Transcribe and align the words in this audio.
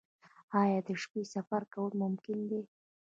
آیا 0.61 0.79
د 0.87 0.89
شپې 1.01 1.21
سفر 1.33 1.61
کول 1.73 1.91
ممکن 2.03 2.37
دي؟ 2.49 2.61